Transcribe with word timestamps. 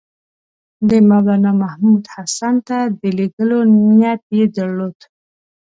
د 0.89 0.91
مولنامحمود 1.09 2.03
حسن 2.15 2.55
ته 2.67 2.79
د 2.99 3.01
لېږلو 3.17 3.59
نیت 3.89 4.21
یې 4.37 4.45
درلود. 4.55 4.97